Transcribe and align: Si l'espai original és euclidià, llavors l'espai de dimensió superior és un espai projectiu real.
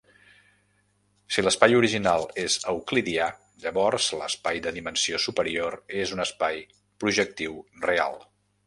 Si 1.35 1.43
l'espai 1.43 1.75
original 1.79 2.25
és 2.45 2.57
euclidià, 2.73 3.29
llavors 3.67 4.09
l'espai 4.23 4.63
de 4.67 4.75
dimensió 4.81 5.23
superior 5.29 5.79
és 6.05 6.19
un 6.19 6.29
espai 6.29 6.69
projectiu 7.05 7.65
real. 7.91 8.23